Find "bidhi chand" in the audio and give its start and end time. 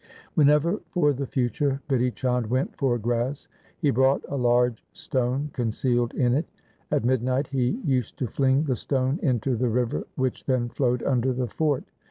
1.87-2.47